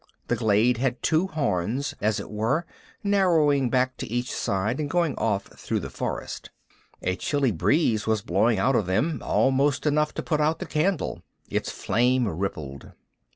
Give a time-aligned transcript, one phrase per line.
[0.29, 2.65] The glade had two horns, as it were,
[3.03, 6.49] narrowing back to either side and going off through the forest.
[7.03, 11.21] A chilly breeze was blowing out of them, almost enough to put out the candle.
[11.51, 12.93] Its flame rippled.